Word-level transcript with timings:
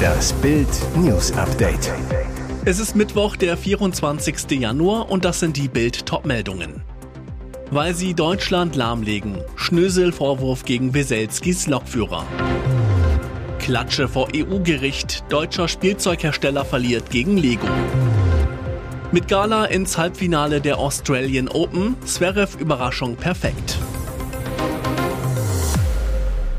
Das 0.00 0.32
Bild 0.34 0.68
News 0.96 1.32
Update. 1.32 1.92
Es 2.64 2.78
ist 2.78 2.96
Mittwoch, 2.96 3.36
der 3.36 3.56
24. 3.56 4.50
Januar 4.52 5.10
und 5.10 5.24
das 5.24 5.40
sind 5.40 5.56
die 5.56 5.68
Bild 5.68 6.06
Topmeldungen. 6.06 6.82
Weil 7.70 7.94
sie 7.94 8.14
Deutschland 8.14 8.76
lahmlegen. 8.76 9.38
Schnösel-Vorwurf 9.56 10.64
gegen 10.64 10.92
Weselskis 10.94 11.66
Lokführer. 11.66 12.24
Klatsche 13.58 14.08
vor 14.08 14.28
EU-Gericht. 14.34 15.24
Deutscher 15.28 15.68
Spielzeughersteller 15.68 16.64
verliert 16.64 17.10
gegen 17.10 17.36
Lego. 17.36 17.68
Mit 19.12 19.28
Gala 19.28 19.66
ins 19.66 19.98
Halbfinale 19.98 20.60
der 20.60 20.78
Australian 20.78 21.48
Open. 21.48 21.96
Zverev 22.04 22.58
Überraschung 22.58 23.16
perfekt. 23.16 23.78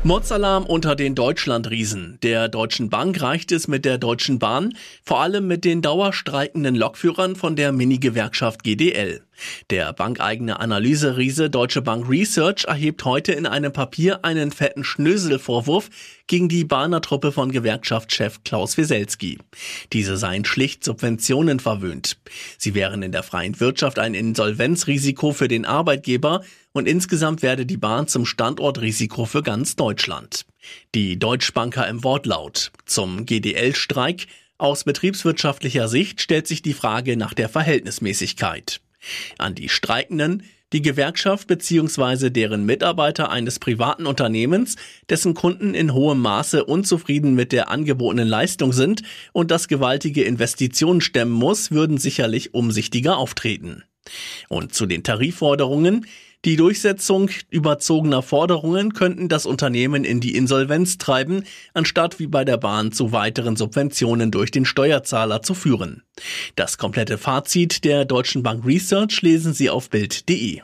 Mordalarm 0.04 0.66
unter 0.66 0.96
den 0.96 1.14
Deutschlandriesen. 1.14 2.18
Der 2.24 2.48
Deutschen 2.48 2.90
Bank 2.90 3.22
reicht 3.22 3.52
es 3.52 3.68
mit 3.68 3.84
der 3.84 3.98
Deutschen 3.98 4.40
Bahn, 4.40 4.74
vor 5.04 5.20
allem 5.20 5.46
mit 5.46 5.64
den 5.64 5.80
dauerstreikenden 5.80 6.74
Lokführern 6.74 7.36
von 7.36 7.54
der 7.54 7.70
Mini-Gewerkschaft 7.70 8.64
GDL. 8.64 9.22
Der 9.70 9.92
bankeigene 9.92 10.60
Analyseriese 10.60 11.50
Deutsche 11.50 11.82
Bank 11.82 12.08
Research 12.08 12.64
erhebt 12.64 13.04
heute 13.04 13.32
in 13.32 13.46
einem 13.46 13.72
Papier 13.72 14.24
einen 14.24 14.52
fetten 14.52 14.84
Schnöselvorwurf 14.84 15.88
gegen 16.26 16.48
die 16.48 16.64
Bahner 16.64 17.00
Truppe 17.00 17.32
von 17.32 17.50
Gewerkschaftschef 17.50 18.44
Klaus 18.44 18.76
Wieselski. 18.76 19.38
Diese 19.92 20.16
seien 20.16 20.44
schlicht 20.44 20.84
Subventionen 20.84 21.60
verwöhnt. 21.60 22.18
Sie 22.58 22.74
wären 22.74 23.02
in 23.02 23.12
der 23.12 23.22
freien 23.22 23.58
Wirtschaft 23.60 23.98
ein 23.98 24.14
Insolvenzrisiko 24.14 25.32
für 25.32 25.48
den 25.48 25.64
Arbeitgeber 25.64 26.42
und 26.72 26.88
insgesamt 26.88 27.42
werde 27.42 27.66
die 27.66 27.76
Bahn 27.76 28.08
zum 28.08 28.26
Standortrisiko 28.26 29.24
für 29.24 29.42
ganz 29.42 29.76
Deutschland. 29.76 30.46
Die 30.94 31.18
Deutschbanker 31.18 31.88
im 31.88 32.04
Wortlaut 32.04 32.72
zum 32.86 33.26
GDL-Streik 33.26 34.26
aus 34.58 34.84
betriebswirtschaftlicher 34.84 35.88
Sicht 35.88 36.20
stellt 36.20 36.46
sich 36.46 36.62
die 36.62 36.72
Frage 36.72 37.16
nach 37.16 37.34
der 37.34 37.48
Verhältnismäßigkeit. 37.48 38.80
An 39.38 39.54
die 39.54 39.68
Streikenden, 39.68 40.42
die 40.72 40.82
Gewerkschaft 40.82 41.48
bzw. 41.48 42.30
deren 42.30 42.64
Mitarbeiter 42.64 43.30
eines 43.30 43.58
privaten 43.58 44.06
Unternehmens, 44.06 44.76
dessen 45.10 45.34
Kunden 45.34 45.74
in 45.74 45.92
hohem 45.92 46.20
Maße 46.20 46.64
unzufrieden 46.64 47.34
mit 47.34 47.52
der 47.52 47.70
angebotenen 47.70 48.28
Leistung 48.28 48.72
sind 48.72 49.02
und 49.32 49.50
das 49.50 49.68
gewaltige 49.68 50.24
Investitionen 50.24 51.00
stemmen 51.00 51.32
muss, 51.32 51.70
würden 51.70 51.98
sicherlich 51.98 52.54
umsichtiger 52.54 53.18
auftreten. 53.18 53.84
Und 54.48 54.74
zu 54.74 54.86
den 54.86 55.02
Tarifforderungen, 55.02 56.06
die 56.44 56.56
Durchsetzung 56.56 57.30
überzogener 57.50 58.20
Forderungen 58.20 58.94
könnten 58.94 59.28
das 59.28 59.46
Unternehmen 59.46 60.02
in 60.02 60.20
die 60.20 60.34
Insolvenz 60.34 60.98
treiben, 60.98 61.44
anstatt 61.72 62.18
wie 62.18 62.26
bei 62.26 62.44
der 62.44 62.56
Bahn 62.56 62.90
zu 62.90 63.12
weiteren 63.12 63.54
Subventionen 63.54 64.32
durch 64.32 64.50
den 64.50 64.64
Steuerzahler 64.64 65.42
zu 65.42 65.54
führen. 65.54 66.02
Das 66.56 66.78
komplette 66.78 67.16
Fazit 67.16 67.84
der 67.84 68.04
Deutschen 68.04 68.42
Bank 68.42 68.66
Research 68.66 69.22
lesen 69.22 69.54
Sie 69.54 69.70
auf 69.70 69.88
Bild.de. 69.88 70.62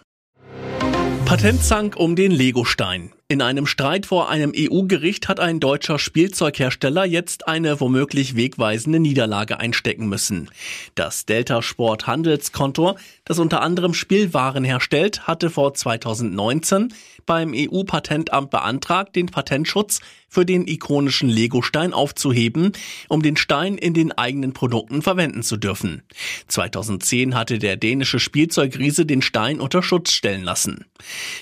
Patentzank 1.24 1.94
um 1.94 2.16
den 2.16 2.32
Legostein. 2.32 3.12
In 3.30 3.42
einem 3.42 3.66
Streit 3.66 4.06
vor 4.06 4.30
einem 4.30 4.54
EU-Gericht 4.56 5.28
hat 5.28 5.38
ein 5.38 5.60
deutscher 5.60 5.98
Spielzeughersteller 5.98 7.04
jetzt 7.04 7.46
eine 7.46 7.78
womöglich 7.78 8.36
wegweisende 8.36 9.00
Niederlage 9.00 9.60
einstecken 9.60 10.08
müssen. 10.08 10.48
Das 10.94 11.26
Delta 11.26 11.60
Sport 11.60 12.06
Handelskonto, 12.06 12.96
das 13.26 13.38
unter 13.38 13.60
anderem 13.60 13.92
Spielwaren 13.92 14.64
herstellt, 14.64 15.26
hatte 15.26 15.50
vor 15.50 15.74
2019 15.74 16.94
beim 17.26 17.52
EU-Patentamt 17.54 18.48
beantragt, 18.48 19.14
den 19.14 19.26
Patentschutz 19.26 20.00
für 20.28 20.44
den 20.44 20.66
ikonischen 20.68 21.28
Lego-Stein 21.28 21.92
aufzuheben, 21.92 22.72
um 23.08 23.22
den 23.22 23.36
Stein 23.36 23.78
in 23.78 23.94
den 23.94 24.12
eigenen 24.12 24.52
Produkten 24.52 25.02
verwenden 25.02 25.42
zu 25.42 25.56
dürfen. 25.56 26.02
2010 26.48 27.34
hatte 27.34 27.58
der 27.58 27.76
dänische 27.76 28.20
Spielzeugriese 28.20 29.06
den 29.06 29.22
Stein 29.22 29.60
unter 29.60 29.82
Schutz 29.82 30.12
stellen 30.12 30.44
lassen. 30.44 30.84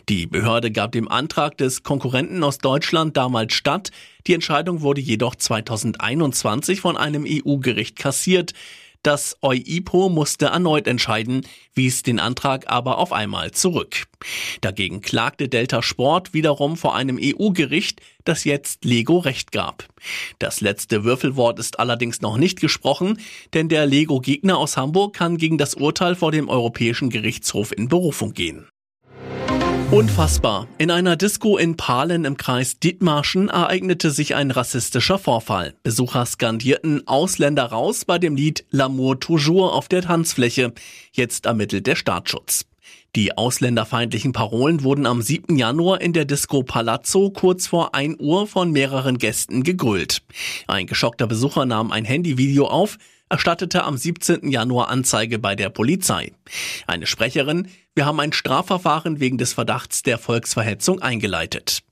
Die 0.08 0.26
Behörde 0.26 0.70
gab 0.70 0.92
dem 0.92 1.08
Antrag 1.08 1.58
des 1.58 1.82
Konkurrenten 1.82 2.42
aus 2.44 2.58
Deutschland 2.58 3.16
damals 3.16 3.54
statt. 3.54 3.90
Die 4.26 4.34
Entscheidung 4.34 4.80
wurde 4.80 5.00
jedoch 5.00 5.34
2021 5.34 6.80
von 6.80 6.96
einem 6.96 7.26
EU-Gericht 7.28 7.96
kassiert. 7.96 8.52
Das 9.06 9.36
EUIPO 9.40 10.08
musste 10.08 10.46
erneut 10.46 10.88
entscheiden, 10.88 11.46
wies 11.74 12.02
den 12.02 12.18
Antrag 12.18 12.64
aber 12.66 12.98
auf 12.98 13.12
einmal 13.12 13.52
zurück. 13.52 14.08
Dagegen 14.62 15.00
klagte 15.00 15.48
Delta 15.48 15.80
Sport 15.80 16.34
wiederum 16.34 16.76
vor 16.76 16.96
einem 16.96 17.16
EU-Gericht, 17.22 18.00
das 18.24 18.42
jetzt 18.42 18.84
Lego 18.84 19.18
Recht 19.18 19.52
gab. 19.52 19.86
Das 20.40 20.60
letzte 20.60 21.04
Würfelwort 21.04 21.60
ist 21.60 21.78
allerdings 21.78 22.20
noch 22.20 22.36
nicht 22.36 22.60
gesprochen, 22.60 23.20
denn 23.54 23.68
der 23.68 23.86
Lego-Gegner 23.86 24.58
aus 24.58 24.76
Hamburg 24.76 25.14
kann 25.14 25.36
gegen 25.36 25.56
das 25.56 25.74
Urteil 25.74 26.16
vor 26.16 26.32
dem 26.32 26.48
Europäischen 26.48 27.08
Gerichtshof 27.08 27.70
in 27.70 27.86
Berufung 27.86 28.32
gehen. 28.32 28.66
Unfassbar. 29.96 30.68
In 30.76 30.90
einer 30.90 31.16
Disco 31.16 31.56
in 31.56 31.78
Pahlen 31.78 32.26
im 32.26 32.36
Kreis 32.36 32.78
Dithmarschen 32.78 33.48
ereignete 33.48 34.10
sich 34.10 34.34
ein 34.34 34.50
rassistischer 34.50 35.18
Vorfall. 35.18 35.72
Besucher 35.84 36.26
skandierten 36.26 37.08
Ausländer 37.08 37.64
raus 37.64 38.04
bei 38.04 38.18
dem 38.18 38.36
Lied 38.36 38.66
L'amour 38.70 39.18
toujours 39.18 39.72
auf 39.72 39.88
der 39.88 40.02
Tanzfläche. 40.02 40.74
Jetzt 41.12 41.46
ermittelt 41.46 41.86
der 41.86 41.96
Staatsschutz. 41.96 42.66
Die 43.16 43.38
ausländerfeindlichen 43.38 44.32
Parolen 44.32 44.82
wurden 44.82 45.06
am 45.06 45.22
7. 45.22 45.56
Januar 45.56 46.02
in 46.02 46.12
der 46.12 46.26
Disco 46.26 46.62
Palazzo 46.62 47.30
kurz 47.30 47.66
vor 47.66 47.94
1 47.94 48.20
Uhr 48.20 48.46
von 48.46 48.72
mehreren 48.72 49.16
Gästen 49.16 49.62
gegrillt. 49.62 50.20
Ein 50.66 50.86
geschockter 50.86 51.26
Besucher 51.26 51.64
nahm 51.64 51.90
ein 51.90 52.04
Handyvideo 52.04 52.66
auf, 52.66 52.98
erstattete 53.30 53.84
am 53.84 53.96
17. 53.96 54.50
Januar 54.50 54.88
Anzeige 54.88 55.38
bei 55.38 55.56
der 55.56 55.70
Polizei. 55.70 56.32
Eine 56.86 57.06
Sprecherin, 57.06 57.68
wir 57.96 58.04
haben 58.04 58.20
ein 58.20 58.34
Strafverfahren 58.34 59.20
wegen 59.20 59.38
des 59.38 59.54
Verdachts 59.54 60.02
der 60.02 60.18
Volksverhetzung 60.18 61.00
eingeleitet. 61.00 61.82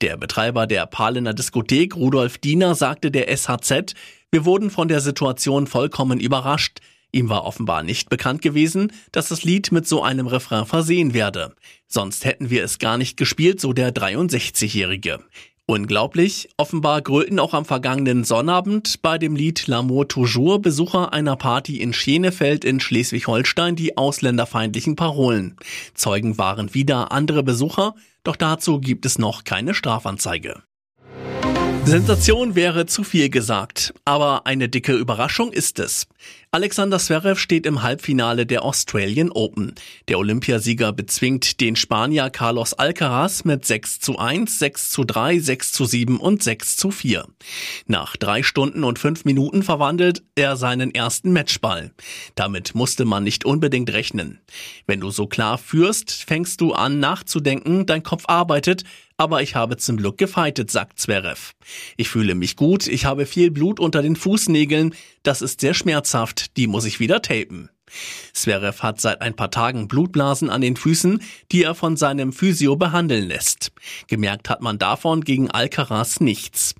Der 0.00 0.16
Betreiber 0.16 0.68
der 0.68 0.86
Pahlener 0.86 1.34
Diskothek, 1.34 1.96
Rudolf 1.96 2.38
Diener, 2.38 2.76
sagte 2.76 3.10
der 3.10 3.36
SHZ, 3.36 3.94
wir 4.30 4.44
wurden 4.44 4.70
von 4.70 4.86
der 4.86 5.00
Situation 5.00 5.66
vollkommen 5.66 6.20
überrascht. 6.20 6.78
Ihm 7.10 7.28
war 7.28 7.44
offenbar 7.44 7.82
nicht 7.82 8.08
bekannt 8.08 8.42
gewesen, 8.42 8.92
dass 9.10 9.28
das 9.28 9.42
Lied 9.42 9.72
mit 9.72 9.88
so 9.88 10.04
einem 10.04 10.28
Refrain 10.28 10.66
versehen 10.66 11.14
werde. 11.14 11.52
Sonst 11.88 12.24
hätten 12.24 12.48
wir 12.48 12.62
es 12.62 12.78
gar 12.78 12.96
nicht 12.96 13.16
gespielt, 13.16 13.60
so 13.60 13.72
der 13.72 13.92
63-Jährige. 13.92 15.18
Unglaublich, 15.66 16.48
offenbar 16.56 17.00
grölten 17.00 17.38
auch 17.38 17.54
am 17.54 17.64
vergangenen 17.64 18.24
Sonnabend 18.24 19.02
bei 19.02 19.18
dem 19.18 19.36
Lied 19.36 19.66
L'amour 19.68 20.08
toujours 20.08 20.60
Besucher 20.60 21.12
einer 21.12 21.36
Party 21.36 21.80
in 21.80 21.92
Schenefeld 21.92 22.64
in 22.64 22.80
Schleswig-Holstein 22.80 23.76
die 23.76 23.96
ausländerfeindlichen 23.96 24.96
Parolen. 24.96 25.56
Zeugen 25.94 26.38
waren 26.38 26.74
wieder 26.74 27.12
andere 27.12 27.44
Besucher, 27.44 27.94
doch 28.24 28.36
dazu 28.36 28.80
gibt 28.80 29.06
es 29.06 29.18
noch 29.18 29.44
keine 29.44 29.74
Strafanzeige. 29.74 30.62
Sensation 31.84 32.54
wäre 32.54 32.86
zu 32.86 33.02
viel 33.04 33.30
gesagt, 33.30 33.94
aber 34.04 34.46
eine 34.46 34.68
dicke 34.68 34.92
Überraschung 34.92 35.50
ist 35.50 35.78
es. 35.78 36.06
Alexander 36.52 36.98
Zverev 36.98 37.38
steht 37.38 37.64
im 37.64 37.82
Halbfinale 37.82 38.44
der 38.44 38.64
Australian 38.64 39.30
Open. 39.30 39.74
Der 40.08 40.18
Olympiasieger 40.18 40.92
bezwingt 40.92 41.60
den 41.60 41.76
Spanier 41.76 42.28
Carlos 42.30 42.74
Alcaraz 42.74 43.44
mit 43.44 43.64
6 43.64 44.00
zu 44.00 44.18
1, 44.18 44.58
6 44.58 44.90
zu 44.90 45.04
3, 45.04 45.38
6 45.38 45.72
zu 45.72 45.84
7 45.84 46.18
und 46.18 46.42
6 46.42 46.76
zu 46.76 46.90
4. 46.90 47.24
Nach 47.86 48.16
drei 48.16 48.42
Stunden 48.42 48.82
und 48.82 48.98
fünf 48.98 49.24
Minuten 49.24 49.62
verwandelt 49.62 50.24
er 50.34 50.56
seinen 50.56 50.92
ersten 50.92 51.32
Matchball. 51.32 51.92
Damit 52.34 52.74
musste 52.74 53.04
man 53.04 53.22
nicht 53.22 53.44
unbedingt 53.44 53.92
rechnen. 53.92 54.40
Wenn 54.86 54.98
du 54.98 55.10
so 55.10 55.28
klar 55.28 55.56
führst, 55.56 56.12
fängst 56.12 56.60
du 56.60 56.72
an 56.72 56.98
nachzudenken, 56.98 57.86
dein 57.86 58.02
Kopf 58.02 58.24
arbeitet, 58.26 58.82
aber 59.20 59.42
ich 59.42 59.54
habe 59.54 59.76
zum 59.76 59.98
Glück 59.98 60.16
gefeitet, 60.16 60.70
sagt 60.70 60.98
Zverev. 60.98 61.52
Ich 61.98 62.08
fühle 62.08 62.34
mich 62.34 62.56
gut, 62.56 62.86
ich 62.86 63.04
habe 63.04 63.26
viel 63.26 63.50
Blut 63.50 63.78
unter 63.78 64.00
den 64.00 64.16
Fußnägeln, 64.16 64.94
das 65.22 65.42
ist 65.42 65.60
sehr 65.60 65.74
schmerzhaft, 65.74 66.09
die 66.56 66.66
muss 66.66 66.84
ich 66.84 67.00
wieder 67.00 67.22
tapen. 67.22 67.70
Zverev 68.32 68.82
hat 68.82 69.00
seit 69.00 69.20
ein 69.20 69.34
paar 69.34 69.50
Tagen 69.50 69.88
Blutblasen 69.88 70.50
an 70.50 70.60
den 70.60 70.76
Füßen, 70.76 71.22
die 71.50 71.64
er 71.64 71.74
von 71.74 71.96
seinem 71.96 72.32
Physio 72.32 72.76
behandeln 72.76 73.26
lässt. 73.26 73.72
Gemerkt 74.06 74.48
hat 74.48 74.60
man 74.60 74.78
davon 74.78 75.22
gegen 75.22 75.50
Alcaraz 75.50 76.20
nichts. 76.20 76.74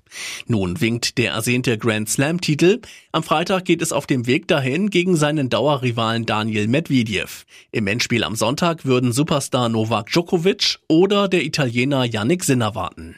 Nun 0.47 0.79
winkt 0.81 1.17
der 1.17 1.33
ersehnte 1.33 1.77
Grand 1.77 2.09
Slam-Titel. 2.09 2.81
Am 3.11 3.23
Freitag 3.23 3.65
geht 3.65 3.81
es 3.81 3.91
auf 3.91 4.07
dem 4.07 4.27
Weg 4.27 4.47
dahin 4.47 4.89
gegen 4.89 5.15
seinen 5.15 5.49
Dauerrivalen 5.49 6.25
Daniel 6.25 6.67
Medvedev. 6.67 7.45
Im 7.71 7.87
Endspiel 7.87 8.23
am 8.23 8.35
Sonntag 8.35 8.85
würden 8.85 9.11
Superstar 9.11 9.69
Novak 9.69 10.07
Djokovic 10.07 10.79
oder 10.87 11.27
der 11.27 11.43
Italiener 11.43 12.05
Yannick 12.05 12.43
Sinner 12.43 12.75
warten. 12.75 13.17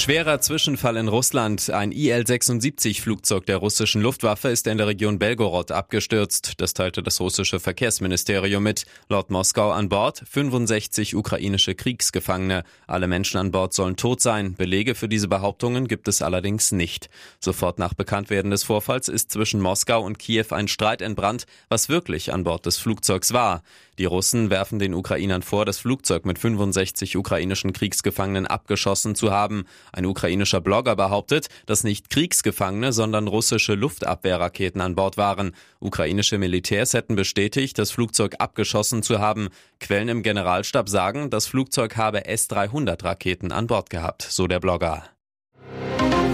Schwerer 0.00 0.40
Zwischenfall 0.40 0.96
in 0.96 1.08
Russland. 1.08 1.68
Ein 1.68 1.92
IL-76-Flugzeug 1.92 3.44
der 3.44 3.58
russischen 3.58 4.00
Luftwaffe 4.00 4.48
ist 4.48 4.66
in 4.66 4.78
der 4.78 4.86
Region 4.86 5.18
Belgorod 5.18 5.72
abgestürzt. 5.72 6.54
Das 6.56 6.72
teilte 6.72 7.02
das 7.02 7.20
russische 7.20 7.60
Verkehrsministerium 7.60 8.62
mit. 8.62 8.86
Laut 9.10 9.28
Moskau 9.28 9.70
an 9.72 9.90
Bord 9.90 10.22
65 10.26 11.14
ukrainische 11.14 11.74
Kriegsgefangene. 11.74 12.64
Alle 12.86 13.08
Menschen 13.08 13.36
an 13.36 13.50
Bord 13.50 13.74
sollen 13.74 13.96
tot 13.96 14.22
sein. 14.22 14.54
Belege 14.54 14.94
für 14.94 15.06
diese 15.06 15.28
Behauptungen 15.28 15.86
gibt 15.86 16.08
es 16.08 16.22
allerdings 16.22 16.72
nicht. 16.72 17.10
Sofort 17.38 17.78
nach 17.78 17.92
Bekanntwerden 17.92 18.50
des 18.50 18.62
Vorfalls 18.62 19.08
ist 19.08 19.30
zwischen 19.30 19.60
Moskau 19.60 20.02
und 20.02 20.18
Kiew 20.18 20.46
ein 20.48 20.68
Streit 20.68 21.02
entbrannt, 21.02 21.44
was 21.68 21.90
wirklich 21.90 22.32
an 22.32 22.44
Bord 22.44 22.64
des 22.64 22.78
Flugzeugs 22.78 23.34
war. 23.34 23.62
Die 24.00 24.06
Russen 24.06 24.48
werfen 24.48 24.78
den 24.78 24.94
Ukrainern 24.94 25.42
vor, 25.42 25.66
das 25.66 25.76
Flugzeug 25.76 26.24
mit 26.24 26.38
65 26.38 27.18
ukrainischen 27.18 27.74
Kriegsgefangenen 27.74 28.46
abgeschossen 28.46 29.14
zu 29.14 29.30
haben. 29.30 29.66
Ein 29.92 30.06
ukrainischer 30.06 30.62
Blogger 30.62 30.96
behauptet, 30.96 31.48
dass 31.66 31.84
nicht 31.84 32.08
Kriegsgefangene, 32.08 32.94
sondern 32.94 33.28
russische 33.28 33.74
Luftabwehrraketen 33.74 34.80
an 34.80 34.94
Bord 34.94 35.18
waren. 35.18 35.54
Ukrainische 35.80 36.38
Militärs 36.38 36.94
hätten 36.94 37.14
bestätigt, 37.14 37.78
das 37.78 37.90
Flugzeug 37.90 38.36
abgeschossen 38.38 39.02
zu 39.02 39.18
haben. 39.18 39.50
Quellen 39.80 40.08
im 40.08 40.22
Generalstab 40.22 40.88
sagen, 40.88 41.28
das 41.28 41.46
Flugzeug 41.46 41.98
habe 41.98 42.24
S-300 42.24 43.04
Raketen 43.04 43.52
an 43.52 43.66
Bord 43.66 43.90
gehabt, 43.90 44.22
so 44.22 44.46
der 44.46 44.60
Blogger. 44.60 45.04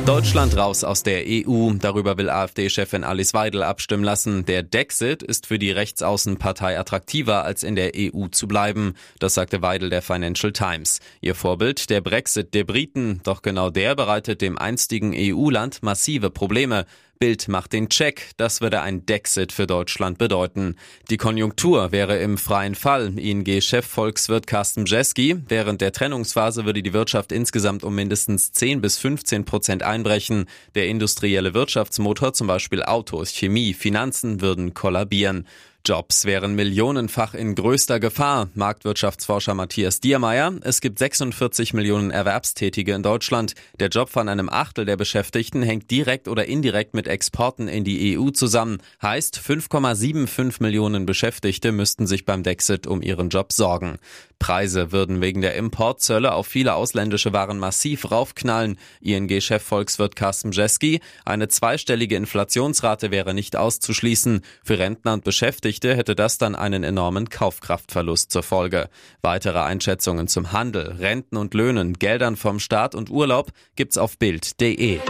Deutschland 0.07 0.57
raus 0.57 0.85
aus 0.85 1.03
der 1.03 1.25
EU. 1.27 1.73
Darüber 1.81 2.17
will 2.17 2.31
AfD-Chefin 2.31 3.03
Alice 3.03 3.35
Weidel 3.35 3.65
abstimmen 3.65 4.05
lassen. 4.05 4.45
Der 4.45 4.63
Dexit 4.63 5.25
ist 5.25 5.49
für 5.49 5.59
die 5.59 5.73
Rechtsaußenpartei 5.73 6.79
attraktiver, 6.79 7.45
als 7.45 7.65
in 7.65 7.75
der 7.75 7.91
EU 7.97 8.29
zu 8.29 8.47
bleiben. 8.47 8.95
Das 9.19 9.35
sagte 9.35 9.63
Weidel 9.63 9.91
der 9.91 10.03
Financial 10.03 10.53
Times. 10.53 11.01
Ihr 11.21 11.35
Vorbild, 11.35 11.91
der 11.91 12.03
Brexit 12.03 12.55
der 12.55 12.63
Briten. 12.63 13.21
Doch 13.25 13.43
genau 13.43 13.69
der 13.69 13.97
bereitet 13.97 14.43
dem 14.43 14.57
einstigen 14.57 15.13
EU-Land 15.13 15.83
massive 15.83 16.31
Probleme. 16.31 16.87
Bild 17.19 17.49
macht 17.49 17.73
den 17.73 17.89
Check. 17.89 18.31
Das 18.37 18.61
würde 18.61 18.81
ein 18.81 19.07
Dexit 19.07 19.53
für 19.53 19.67
Deutschland 19.67 20.19
bedeuten. 20.19 20.77
Die 21.11 21.17
Konjunktur 21.17 21.93
wäre 21.93 22.19
im 22.19 22.39
freien 22.39 22.75
Fall. 22.75 23.19
ING-Chefvolkswirt 23.19 24.47
Carsten 24.47 24.87
Jeski. 24.87 25.37
Während 25.49 25.81
der 25.81 25.93
Trennungsphase 25.93 26.65
würde 26.65 26.83
die 26.83 26.93
Wirtschaft 26.93 27.33
insgesamt 27.33 27.85
um 27.85 27.95
mindestens 27.95 28.53
10 28.53 28.81
bis 28.81 28.99
15 28.99 29.45
Prozent 29.45 29.83
einbrechen. 29.83 30.47
Der 30.75 30.89
industrielle 30.89 31.55
Wirtschaftsmotor, 31.55 32.33
zum 32.33 32.47
Beispiel 32.47 32.83
Autos, 32.83 33.33
Chemie, 33.33 33.75
Finanzen, 33.75 34.41
würden 34.41 34.75
kollabieren. 34.75 35.47
Jobs 35.87 36.25
wären 36.25 36.57
millionenfach 36.57 37.35
in 37.35 37.55
größter 37.55 38.01
Gefahr, 38.01 38.49
Marktwirtschaftsforscher 38.55 39.55
Matthias 39.55 40.01
Diermeier. 40.01 40.53
Es 40.63 40.81
gibt 40.81 40.99
46 40.99 41.75
Millionen 41.75 42.11
Erwerbstätige 42.11 42.93
in 42.93 43.05
Deutschland. 43.05 43.55
Der 43.79 43.87
Job 43.87 44.09
von 44.09 44.29
einem 44.29 44.49
Achtel 44.49 44.85
der 44.85 44.97
Beschäftigten 44.97 45.63
hängt 45.63 45.89
direkt 45.93 46.27
oder 46.27 46.47
indirekt 46.47 46.95
mit 46.95 47.07
Exporten 47.07 47.69
in 47.69 47.85
die 47.85 48.19
EU 48.19 48.31
zusammen. 48.31 48.79
Heißt, 49.01 49.39
5,75 49.39 50.61
Millionen 50.61 51.07
Beschäftigte 51.07 51.71
müssten 51.71 52.09
sich 52.09 52.25
beim 52.25 52.43
Dexit 52.43 52.89
um 52.89 53.01
ihren 53.01 53.29
Job 53.29 53.53
sorgen. 53.53 53.99
Preise 54.41 54.93
würden 54.93 55.21
wegen 55.21 55.41
der 55.41 55.55
Importzölle 55.55 56.33
auf 56.33 56.47
viele 56.47 56.75
ausländische 56.75 57.33
Waren 57.33 57.59
massiv 57.59 58.11
raufknallen. 58.11 58.77
ING-Chef 59.01 59.63
Volkswirt 59.63 60.17
Carsten 60.17 60.53
Jeski. 60.53 61.01
Eine 61.25 61.49
zweistellige 61.49 62.17
Inflationsrate 62.17 63.11
wäre 63.11 63.33
nicht 63.33 63.57
auszuschließen. 63.57 64.43
Für 64.63 64.79
Rentner 64.79 65.15
und 65.15 65.25
Beschäftigte 65.25 65.76
hätte 65.85 66.15
das 66.15 66.39
dann 66.39 66.55
einen 66.55 66.85
enormen 66.85 67.29
Kaufkraftverlust 67.29 68.33
zur 68.33 68.43
Folge. 68.43 68.89
Weitere 69.21 69.59
Einschätzungen 69.61 70.29
zum 70.29 70.53
Handel, 70.53 70.97
Renten 70.99 71.37
und 71.37 71.53
Löhnen, 71.53 71.95
Geldern 71.95 72.37
vom 72.37 72.59
Staat 72.59 72.95
und 72.95 73.11
Urlaub 73.11 73.51
gibt's 73.75 73.99
auf 73.99 74.19
Bild.de. 74.19 75.01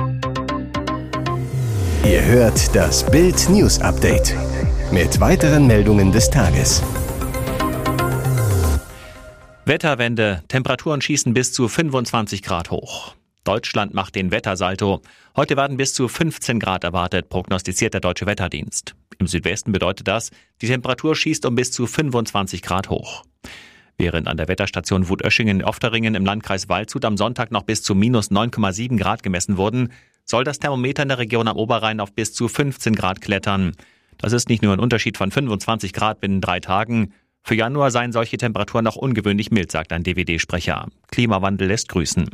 Ihr 2.05 2.25
hört 2.25 2.75
das 2.75 3.09
Bild 3.11 3.49
News 3.49 3.81
Update 3.81 4.35
mit 4.91 5.21
weiteren 5.21 5.67
Meldungen 5.67 6.13
des 6.13 6.31
Tages. 6.31 6.83
Wetterwende. 9.65 10.43
Temperaturen 10.49 11.01
schießen 11.01 11.35
bis 11.35 11.53
zu 11.53 11.69
25 11.69 12.43
Grad 12.43 12.71
hoch. 12.71 13.15
Deutschland 13.47 13.95
macht 13.95 14.17
den 14.17 14.33
Wettersalto. 14.33 15.03
Heute 15.37 15.57
werden 15.57 15.77
bis 15.77 15.95
zu 15.95 16.09
15 16.09 16.59
Grad 16.59 16.83
erwartet, 16.85 17.29
prognostiziert 17.29 17.95
der 17.95 18.01
Deutsche 18.01 18.27
Wetterdienst. 18.27 18.97
Im 19.19 19.29
Südwesten 19.29 19.73
bedeutet 19.73 20.09
das, 20.09 20.31
die 20.61 20.67
Temperatur 20.67 21.15
schießt 21.15 21.47
um 21.47 21.55
bis 21.55 21.71
zu 21.71 21.87
25 21.87 22.61
Grad 22.61 22.91
hoch. 22.91 23.23
Während 23.99 24.27
an 24.27 24.37
der 24.37 24.49
Wetterstation 24.49 25.09
Wutöschingen 25.09 25.61
in 25.61 25.65
Ofteringen 25.65 26.17
im 26.17 26.27
Landkreis 26.27 26.69
Waldshut 26.69 27.05
am 27.05 27.17
Sonntag 27.17 27.53
noch 27.53 27.63
bis 27.63 27.83
zu 27.83 27.95
minus 27.95 28.31
9,7 28.31 28.99
Grad 28.99 29.23
gemessen 29.23 29.57
wurden, 29.57 29.93
soll 30.25 30.43
das 30.43 30.59
Thermometer 30.59 31.05
in 31.05 31.09
der 31.09 31.19
Region 31.19 31.47
am 31.47 31.57
Oberrhein 31.57 32.01
auf 32.01 32.13
bis 32.13 32.35
zu 32.35 32.49
15 32.49 32.95
Grad 32.97 33.21
klettern. 33.21 33.73
Das 34.19 34.33
ist 34.33 34.49
nicht 34.49 34.63
nur 34.63 34.73
ein 34.73 34.81
Unterschied 34.81 35.17
von 35.17 35.31
25 35.31 35.93
Grad 35.93 36.21
binnen 36.21 36.41
drei 36.41 36.59
Tagen, 36.59 37.13
für 37.47 37.55
Januar 37.55 37.93
seien 37.93 38.11
solche 38.11 38.39
Temperaturen 38.39 38.83
noch 38.83 38.97
ungewöhnlich 38.97 39.53
mild, 39.53 39.71
sagt 39.71 39.93
ein 39.93 40.03
DWD-Sprecher. 40.03 40.89
Klimawandel 41.13 41.69
lässt 41.69 41.89
grüßen. 41.89 42.29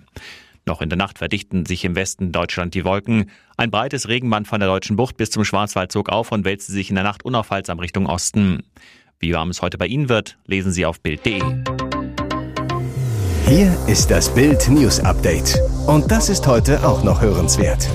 Noch 0.64 0.80
in 0.80 0.88
der 0.88 0.96
Nacht 0.96 1.18
verdichten 1.18 1.66
sich 1.66 1.84
im 1.84 1.96
Westen 1.96 2.30
Deutschland 2.30 2.74
die 2.74 2.84
Wolken. 2.84 3.30
Ein 3.56 3.70
breites 3.70 4.08
Regenband 4.08 4.46
von 4.46 4.60
der 4.60 4.68
deutschen 4.68 4.96
Bucht 4.96 5.16
bis 5.16 5.30
zum 5.30 5.44
Schwarzwald 5.44 5.90
zog 5.90 6.08
auf 6.08 6.30
und 6.30 6.44
wälzte 6.44 6.72
sich 6.72 6.88
in 6.88 6.94
der 6.94 7.04
Nacht 7.04 7.24
unaufhaltsam 7.24 7.78
Richtung 7.80 8.06
Osten. 8.06 8.62
Wie 9.18 9.32
warm 9.32 9.50
es 9.50 9.62
heute 9.62 9.78
bei 9.78 9.86
Ihnen 9.86 10.08
wird, 10.08 10.38
lesen 10.46 10.72
Sie 10.72 10.86
auf 10.86 11.00
Bild.de. 11.00 11.42
Hier 13.46 13.76
ist 13.86 14.10
das 14.10 14.32
Bild 14.32 14.68
News 14.68 15.00
Update. 15.00 15.58
Und 15.86 16.10
das 16.10 16.28
ist 16.28 16.46
heute 16.46 16.86
auch 16.86 17.02
noch 17.02 17.20
hörenswert. 17.20 17.88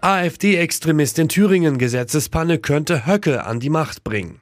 AfD-Extremist 0.00 1.18
in 1.18 1.28
Thüringen 1.28 1.78
Gesetzespanne 1.78 2.58
könnte 2.58 3.06
Höcke 3.06 3.46
an 3.46 3.60
die 3.60 3.70
Macht 3.70 4.04
bringen. 4.04 4.40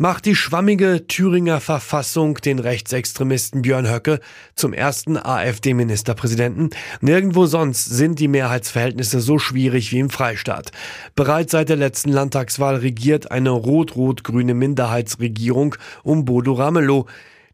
Macht 0.00 0.26
die 0.26 0.36
schwammige 0.36 1.08
Thüringer 1.08 1.58
Verfassung 1.58 2.36
den 2.36 2.60
Rechtsextremisten 2.60 3.62
Björn 3.62 3.90
Höcke 3.90 4.20
zum 4.54 4.72
ersten 4.72 5.16
AfD-Ministerpräsidenten? 5.16 6.70
Nirgendwo 7.00 7.46
sonst 7.46 7.86
sind 7.86 8.20
die 8.20 8.28
Mehrheitsverhältnisse 8.28 9.20
so 9.20 9.40
schwierig 9.40 9.90
wie 9.90 9.98
im 9.98 10.08
Freistaat. 10.08 10.70
Bereits 11.16 11.50
seit 11.50 11.68
der 11.68 11.78
letzten 11.78 12.12
Landtagswahl 12.12 12.76
regiert 12.76 13.32
eine 13.32 13.50
rot-rot-grüne 13.50 14.54
Minderheitsregierung 14.54 15.74
um 16.04 16.24
Bodo 16.24 16.52
Ramelow 16.52 17.06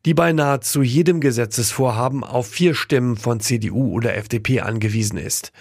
die 0.04 0.14
bei 0.14 0.32
nahezu 0.32 0.82
jedem 0.82 1.20
Gesetzesvorhaben 1.20 2.24
auf 2.24 2.48
vier 2.48 2.74
Stimmen 2.74 3.16
von 3.16 3.40
CDU 3.40 3.92
oder 3.92 4.16
FDP 4.16 4.60
angewiesen 4.60 5.16
ist. 5.16 5.52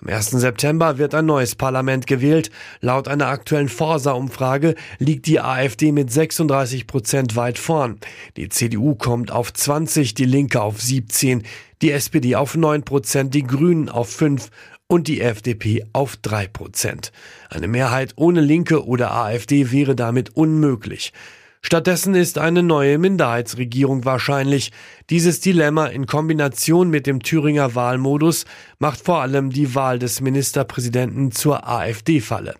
Am 0.00 0.08
1. 0.08 0.30
September 0.30 0.96
wird 0.96 1.14
ein 1.14 1.26
neues 1.26 1.54
Parlament 1.54 2.06
gewählt. 2.06 2.50
Laut 2.80 3.06
einer 3.08 3.26
aktuellen 3.26 3.68
Forsa-Umfrage 3.68 4.74
liegt 4.98 5.26
die 5.26 5.40
AfD 5.40 5.92
mit 5.92 6.10
36 6.10 6.86
Prozent 6.86 7.36
weit 7.36 7.58
vorn. 7.58 7.98
Die 8.38 8.48
CDU 8.48 8.94
kommt 8.94 9.30
auf 9.30 9.52
20, 9.52 10.14
die 10.14 10.24
Linke 10.24 10.62
auf 10.62 10.80
17, 10.80 11.42
die 11.82 11.90
SPD 11.90 12.36
auf 12.36 12.56
9 12.56 12.82
Prozent, 12.82 13.34
die 13.34 13.42
Grünen 13.42 13.90
auf 13.90 14.08
5 14.08 14.48
und 14.86 15.06
die 15.06 15.20
FDP 15.20 15.84
auf 15.92 16.16
3 16.16 16.46
Prozent. 16.46 17.12
Eine 17.50 17.68
Mehrheit 17.68 18.14
ohne 18.16 18.40
Linke 18.40 18.86
oder 18.86 19.12
AfD 19.12 19.70
wäre 19.70 19.94
damit 19.94 20.34
unmöglich. 20.34 21.12
Stattdessen 21.62 22.14
ist 22.14 22.38
eine 22.38 22.62
neue 22.62 22.96
Minderheitsregierung 22.96 24.06
wahrscheinlich. 24.06 24.72
Dieses 25.10 25.40
Dilemma 25.40 25.86
in 25.86 26.06
Kombination 26.06 26.88
mit 26.88 27.06
dem 27.06 27.22
Thüringer 27.22 27.74
Wahlmodus 27.74 28.46
macht 28.78 29.04
vor 29.04 29.20
allem 29.20 29.50
die 29.50 29.74
Wahl 29.74 29.98
des 29.98 30.22
Ministerpräsidenten 30.22 31.32
zur 31.32 31.68
AfD-Falle. 31.68 32.54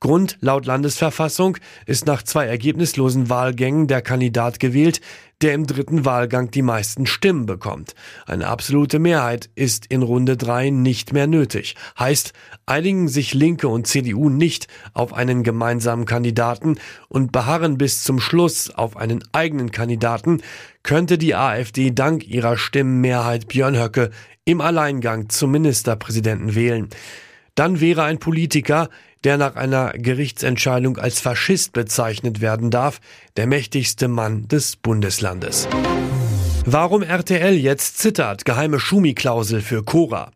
Grund 0.00 0.36
laut 0.40 0.66
Landesverfassung 0.66 1.58
ist 1.86 2.06
nach 2.06 2.24
zwei 2.24 2.46
ergebnislosen 2.46 3.30
Wahlgängen 3.30 3.86
der 3.86 4.02
Kandidat 4.02 4.58
gewählt, 4.58 5.00
der 5.42 5.54
im 5.54 5.66
dritten 5.66 6.04
Wahlgang 6.04 6.50
die 6.50 6.62
meisten 6.62 7.06
Stimmen 7.06 7.46
bekommt. 7.46 7.94
Eine 8.26 8.48
absolute 8.48 8.98
Mehrheit 8.98 9.50
ist 9.54 9.86
in 9.86 10.02
Runde 10.02 10.36
drei 10.36 10.70
nicht 10.70 11.12
mehr 11.12 11.26
nötig. 11.26 11.76
Heißt, 11.98 12.32
einigen 12.66 13.08
sich 13.08 13.34
Linke 13.34 13.68
und 13.68 13.86
CDU 13.86 14.28
nicht 14.28 14.66
auf 14.92 15.12
einen 15.12 15.42
gemeinsamen 15.42 16.04
Kandidaten 16.04 16.78
und 17.08 17.32
beharren 17.32 17.78
bis 17.78 18.04
zum 18.04 18.20
Schluss 18.20 18.70
auf 18.70 18.96
einen 18.96 19.24
eigenen 19.32 19.70
Kandidaten, 19.70 20.42
könnte 20.82 21.18
die 21.18 21.34
AfD 21.34 21.90
dank 21.90 22.26
ihrer 22.26 22.56
Stimmenmehrheit 22.56 23.48
Björn 23.48 23.78
Höcke 23.78 24.10
im 24.44 24.60
Alleingang 24.60 25.28
zum 25.28 25.52
Ministerpräsidenten 25.52 26.54
wählen. 26.54 26.88
Dann 27.54 27.80
wäre 27.80 28.04
ein 28.04 28.18
Politiker, 28.18 28.88
der 29.24 29.36
nach 29.36 29.56
einer 29.56 29.92
Gerichtsentscheidung 29.92 30.98
als 30.98 31.20
Faschist 31.20 31.72
bezeichnet 31.72 32.40
werden 32.40 32.70
darf, 32.70 33.00
der 33.36 33.46
mächtigste 33.46 34.08
Mann 34.08 34.48
des 34.48 34.76
Bundeslandes. 34.76 35.68
Warum 36.64 37.02
RTL 37.02 37.54
jetzt 37.54 37.98
zittert, 37.98 38.44
geheime 38.44 38.78
Schumi-Klausel 38.78 39.60
für 39.60 39.82
Cora. 39.82 40.30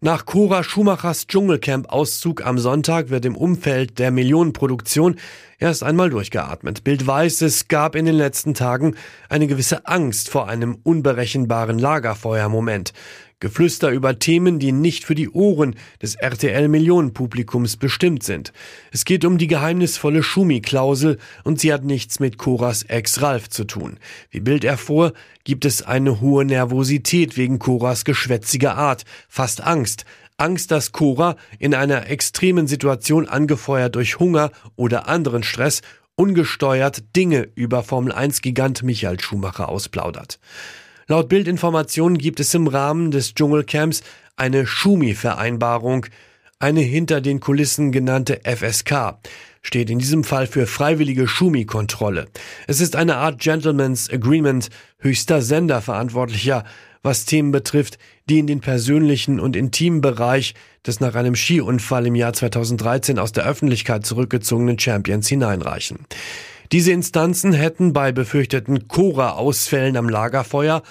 Nach 0.00 0.26
Cora 0.26 0.62
Schumachers 0.62 1.26
Dschungelcamp-Auszug 1.26 2.46
am 2.46 2.58
Sonntag 2.58 3.10
wird 3.10 3.24
im 3.24 3.36
Umfeld 3.36 3.98
der 3.98 4.12
Millionenproduktion 4.12 5.16
erst 5.58 5.82
einmal 5.82 6.08
durchgeatmet. 6.08 6.84
Bild 6.84 7.04
weiß, 7.04 7.42
es 7.42 7.66
gab 7.66 7.96
in 7.96 8.06
den 8.06 8.14
letzten 8.14 8.54
Tagen 8.54 8.94
eine 9.28 9.48
gewisse 9.48 9.86
Angst 9.86 10.30
vor 10.30 10.48
einem 10.48 10.78
unberechenbaren 10.84 11.80
Lagerfeuermoment. 11.80 12.92
Geflüster 13.40 13.90
über 13.90 14.18
Themen, 14.18 14.58
die 14.58 14.72
nicht 14.72 15.04
für 15.04 15.14
die 15.14 15.30
Ohren 15.30 15.76
des 16.02 16.16
RTL-Millionenpublikums 16.16 17.76
bestimmt 17.76 18.24
sind. 18.24 18.52
Es 18.90 19.04
geht 19.04 19.24
um 19.24 19.38
die 19.38 19.46
geheimnisvolle 19.46 20.22
Schumi-Klausel 20.24 21.18
und 21.44 21.60
sie 21.60 21.72
hat 21.72 21.84
nichts 21.84 22.18
mit 22.18 22.36
Coras 22.36 22.82
Ex 22.82 23.22
Ralf 23.22 23.48
zu 23.48 23.64
tun. 23.64 23.98
Wie 24.30 24.40
Bild 24.40 24.64
erfuhr, 24.64 25.12
gibt 25.44 25.64
es 25.64 25.82
eine 25.82 26.20
hohe 26.20 26.44
Nervosität 26.44 27.36
wegen 27.36 27.58
Coras 27.58 28.04
geschwätziger 28.04 28.76
Art, 28.76 29.04
fast 29.28 29.62
Angst. 29.62 30.04
Angst, 30.36 30.70
dass 30.70 30.92
Cora 30.92 31.36
in 31.58 31.74
einer 31.74 32.08
extremen 32.08 32.66
Situation 32.66 33.28
angefeuert 33.28 33.96
durch 33.96 34.18
Hunger 34.18 34.52
oder 34.76 35.08
anderen 35.08 35.42
Stress 35.42 35.82
ungesteuert 36.14 37.04
Dinge 37.14 37.48
über 37.54 37.84
Formel 37.84 38.12
1 38.12 38.42
Gigant 38.42 38.82
Michael 38.82 39.20
Schumacher 39.20 39.68
ausplaudert. 39.68 40.40
Laut 41.10 41.30
Bildinformationen 41.30 42.18
gibt 42.18 42.38
es 42.38 42.52
im 42.52 42.66
Rahmen 42.66 43.10
des 43.10 43.32
Dschungelcamps 43.32 44.02
eine 44.36 44.66
Schumi-Vereinbarung, 44.66 46.04
eine 46.58 46.80
hinter 46.80 47.22
den 47.22 47.40
Kulissen 47.40 47.92
genannte 47.92 48.40
FSK, 48.44 49.16
steht 49.62 49.88
in 49.88 50.00
diesem 50.00 50.22
Fall 50.22 50.46
für 50.46 50.66
freiwillige 50.66 51.26
Schumi-Kontrolle. 51.26 52.26
Es 52.66 52.82
ist 52.82 52.94
eine 52.94 53.16
Art 53.16 53.40
Gentleman's 53.40 54.10
Agreement 54.10 54.68
höchster 54.98 55.40
Senderverantwortlicher, 55.40 56.64
was 57.02 57.24
Themen 57.24 57.52
betrifft, 57.52 57.98
die 58.28 58.40
in 58.40 58.46
den 58.46 58.60
persönlichen 58.60 59.40
und 59.40 59.56
intimen 59.56 60.02
Bereich 60.02 60.52
des 60.86 61.00
nach 61.00 61.14
einem 61.14 61.36
Skiunfall 61.36 62.06
im 62.06 62.16
Jahr 62.16 62.34
2013 62.34 63.18
aus 63.18 63.32
der 63.32 63.46
Öffentlichkeit 63.46 64.04
zurückgezogenen 64.04 64.78
Champions 64.78 65.26
hineinreichen. 65.26 66.00
Diese 66.72 66.92
Instanzen 66.92 67.52
hätten 67.54 67.92
bei 67.92 68.12
befürchteten 68.12 68.88
Cora-Ausfällen 68.88 69.96
am 69.96 70.08
Lagerfeuer 70.08 70.82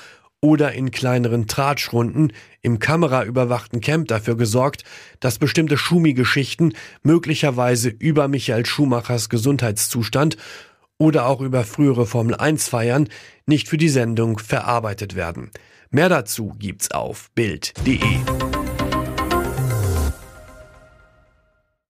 oder 0.42 0.74
in 0.74 0.92
kleineren 0.92 1.48
Tratschrunden 1.48 2.34
im 2.62 2.80
kameraüberwachten 2.80 3.80
Camp 3.82 4.08
dafür 4.08 4.38
gesorgt, 4.38 4.84
dass 5.20 5.40
bestimmte 5.40 5.78
Schumi-Geschichten 5.78 6.74
möglicherweise 7.04 7.90
über 7.90 8.28
Michael 8.28 8.66
Schumachers 8.66 9.30
Gesundheitszustand 9.30 10.38
oder 10.98 11.28
auch 11.28 11.42
über 11.42 11.64
frühere 11.64 12.08
Formel 12.08 12.36
1 12.36 12.70
Feiern 12.70 13.08
nicht 13.46 13.68
für 13.68 13.78
die 13.78 13.90
Sendung 13.90 14.40
verarbeitet 14.40 15.16
werden. 15.16 15.52
Mehr 15.92 16.10
dazu 16.10 16.56
gibt's 16.58 16.92
auf 16.92 17.30
Bild.de. 17.36 18.00